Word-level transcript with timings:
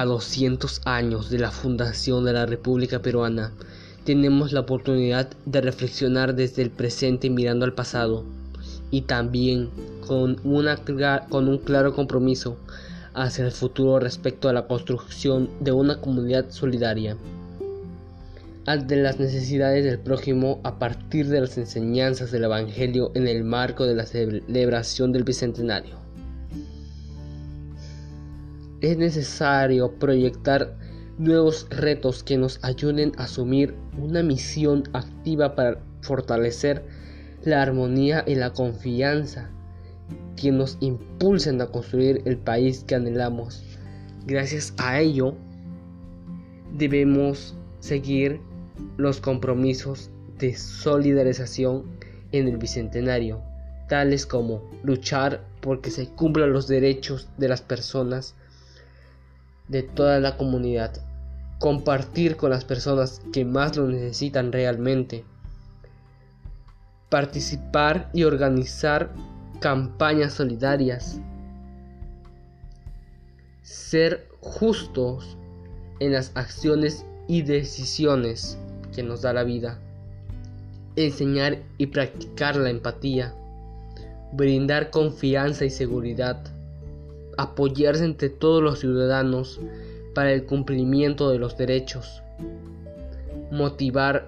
a 0.00 0.04
200 0.04 0.82
años 0.84 1.28
de 1.28 1.40
la 1.40 1.50
fundación 1.50 2.24
de 2.24 2.32
la 2.32 2.46
República 2.46 3.02
Peruana, 3.02 3.52
tenemos 4.04 4.52
la 4.52 4.60
oportunidad 4.60 5.28
de 5.44 5.60
reflexionar 5.60 6.36
desde 6.36 6.62
el 6.62 6.70
presente 6.70 7.28
mirando 7.30 7.64
al 7.64 7.74
pasado 7.74 8.24
y 8.92 9.02
también 9.02 9.70
con, 10.06 10.38
un 10.44 11.58
claro 11.58 11.94
compromiso 11.94 12.56
hacia 13.12 13.44
el 13.44 13.50
futuro 13.50 13.98
respecto 13.98 14.48
a 14.48 14.52
la 14.52 14.68
construcción 14.68 15.50
de 15.58 15.72
una 15.72 16.00
comunidad 16.00 16.46
solidaria 16.50 17.16
ante 18.66 18.96
las 18.96 19.18
necesidades 19.18 19.84
del 19.84 19.98
prójimo 19.98 20.60
a 20.62 20.78
partir 20.78 21.26
de 21.26 21.40
las 21.40 21.58
enseñanzas 21.58 22.30
del 22.30 22.44
Evangelio 22.44 23.10
en 23.14 23.26
el 23.26 23.42
marco 23.42 23.84
de 23.84 23.96
la 23.96 24.06
celebración 24.06 25.10
del 25.10 25.24
Bicentenario. 25.24 26.07
Es 28.80 28.96
necesario 28.96 29.92
proyectar 29.98 30.76
nuevos 31.18 31.66
retos 31.70 32.22
que 32.22 32.36
nos 32.36 32.62
ayuden 32.62 33.12
a 33.16 33.24
asumir 33.24 33.74
una 33.98 34.22
misión 34.22 34.84
activa 34.92 35.56
para 35.56 35.80
fortalecer 36.00 36.84
la 37.44 37.60
armonía 37.60 38.24
y 38.24 38.36
la 38.36 38.52
confianza 38.52 39.50
que 40.36 40.52
nos 40.52 40.78
impulsen 40.80 41.60
a 41.60 41.66
construir 41.66 42.22
el 42.24 42.36
país 42.36 42.84
que 42.84 42.94
anhelamos. 42.94 43.64
Gracias 44.26 44.72
a 44.78 45.00
ello, 45.00 45.34
debemos 46.76 47.56
seguir 47.80 48.40
los 48.96 49.20
compromisos 49.20 50.10
de 50.38 50.54
solidarización 50.54 51.84
en 52.30 52.46
el 52.46 52.58
Bicentenario, 52.58 53.42
tales 53.88 54.24
como 54.24 54.62
luchar 54.84 55.44
porque 55.60 55.90
se 55.90 56.06
cumplan 56.10 56.52
los 56.52 56.68
derechos 56.68 57.28
de 57.38 57.48
las 57.48 57.60
personas 57.60 58.36
de 59.68 59.82
toda 59.82 60.18
la 60.20 60.36
comunidad, 60.36 60.92
compartir 61.58 62.36
con 62.36 62.50
las 62.50 62.64
personas 62.64 63.20
que 63.32 63.44
más 63.44 63.76
lo 63.76 63.86
necesitan 63.86 64.52
realmente, 64.52 65.24
participar 67.08 68.10
y 68.12 68.24
organizar 68.24 69.12
campañas 69.60 70.34
solidarias, 70.34 71.20
ser 73.62 74.28
justos 74.40 75.36
en 76.00 76.12
las 76.12 76.32
acciones 76.34 77.04
y 77.26 77.42
decisiones 77.42 78.58
que 78.94 79.02
nos 79.02 79.22
da 79.22 79.32
la 79.32 79.44
vida, 79.44 79.78
enseñar 80.96 81.62
y 81.76 81.86
practicar 81.86 82.56
la 82.56 82.70
empatía, 82.70 83.34
brindar 84.32 84.90
confianza 84.90 85.64
y 85.64 85.70
seguridad, 85.70 86.42
apoyarse 87.38 88.04
entre 88.04 88.28
todos 88.28 88.62
los 88.62 88.80
ciudadanos 88.80 89.60
para 90.14 90.32
el 90.32 90.44
cumplimiento 90.44 91.30
de 91.30 91.38
los 91.38 91.56
derechos, 91.56 92.20
motivar 93.50 94.26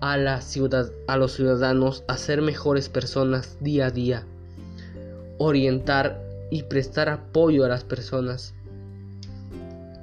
a, 0.00 0.40
ciudad, 0.40 0.90
a 1.06 1.18
los 1.18 1.32
ciudadanos 1.32 2.04
a 2.08 2.16
ser 2.16 2.40
mejores 2.40 2.88
personas 2.88 3.58
día 3.60 3.86
a 3.86 3.90
día, 3.90 4.24
orientar 5.36 6.20
y 6.50 6.62
prestar 6.62 7.10
apoyo 7.10 7.66
a 7.66 7.68
las 7.68 7.84
personas. 7.84 8.54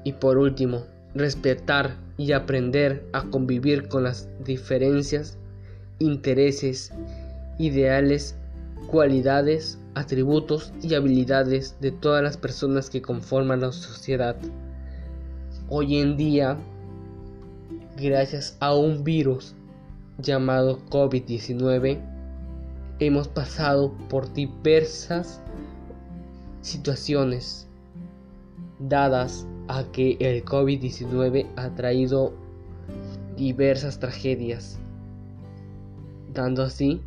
Y 0.03 0.13
por 0.13 0.37
último, 0.37 0.83
respetar 1.15 1.95
y 2.17 2.31
aprender 2.33 3.03
a 3.11 3.23
convivir 3.23 3.87
con 3.87 4.03
las 4.03 4.29
diferencias, 4.43 5.39
intereses, 5.97 6.91
ideales, 7.57 8.35
cualidades, 8.85 9.79
atributos 9.95 10.71
y 10.81 10.93
habilidades 10.93 11.79
de 11.79 11.91
todas 11.91 12.21
las 12.21 12.37
personas 12.37 12.89
que 12.89 13.01
conforman 13.01 13.61
la 13.61 13.71
sociedad. 13.71 14.35
Hoy 15.69 15.97
en 15.97 16.17
día, 16.17 16.57
gracias 17.97 18.57
a 18.59 18.75
un 18.75 19.03
virus 19.03 19.55
llamado 20.19 20.79
COVID-19, 20.89 21.99
hemos 22.99 23.27
pasado 23.29 23.93
por 24.09 24.31
diversas 24.33 25.41
situaciones 26.61 27.67
dadas 28.79 29.47
a 29.67 29.83
que 29.91 30.17
el 30.19 30.43
COVID-19 30.43 31.47
ha 31.55 31.69
traído 31.69 32.33
diversas 33.37 33.99
tragedias, 33.99 34.77
dando 36.33 36.63
así 36.63 37.01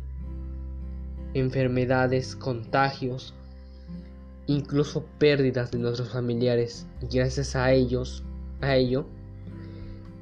enfermedades, 1.33 2.35
contagios, 2.35 3.33
incluso 4.47 5.05
pérdidas 5.17 5.71
de 5.71 5.79
nuestros 5.79 6.09
familiares. 6.09 6.87
Gracias 7.11 7.55
a 7.55 7.71
ellos, 7.71 8.23
a 8.61 8.75
ello, 8.75 9.05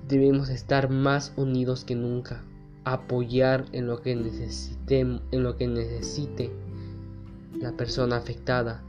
debemos 0.08 0.50
estar 0.50 0.90
más 0.90 1.34
unidos 1.36 1.84
que 1.86 1.96
nunca, 1.96 2.44
apoyar 2.84 3.66
en 3.72 3.88
lo 3.88 4.02
que 4.02 4.16
necesitemos, 4.16 5.22
en 5.32 5.44
lo 5.44 5.58
que 5.58 5.68
necesite 5.68 6.52
la 7.60 7.72
persona 7.72 8.18
afectada 8.18 8.84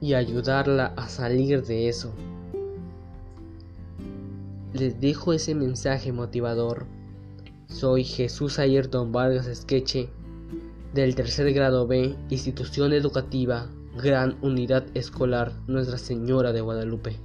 y 0.00 0.14
ayudarla 0.14 0.92
a 0.96 1.08
salir 1.08 1.64
de 1.64 1.88
eso. 1.88 2.12
Les 4.72 5.00
dejo 5.00 5.32
ese 5.32 5.54
mensaje 5.54 6.12
motivador. 6.12 6.86
Soy 7.68 8.04
Jesús 8.04 8.58
Ayerton 8.58 9.12
Vargas 9.12 9.46
Esqueche 9.46 10.08
del 10.94 11.14
tercer 11.14 11.52
grado 11.52 11.86
B, 11.86 12.16
institución 12.30 12.92
educativa, 12.92 13.68
Gran 13.96 14.38
Unidad 14.40 14.84
Escolar 14.94 15.52
Nuestra 15.66 15.98
Señora 15.98 16.52
de 16.52 16.60
Guadalupe. 16.60 17.20